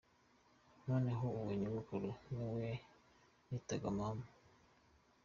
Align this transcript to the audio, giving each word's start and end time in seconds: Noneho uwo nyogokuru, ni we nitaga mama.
Noneho 0.87 1.25
uwo 1.39 1.51
nyogokuru, 1.59 2.09
ni 2.35 2.45
we 2.53 2.67
nitaga 3.47 3.87
mama. 3.99 4.25